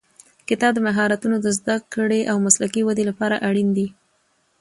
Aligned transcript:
کتاب 0.49 0.71
د 0.75 0.79
مهارتونو 0.87 1.35
د 1.41 1.47
زده 1.57 1.75
کړې 1.93 2.21
او 2.31 2.37
مسلکي 2.45 2.81
ودې 2.85 3.03
لپاره 3.09 3.41
اړین 3.47 3.69
دی. 3.77 3.87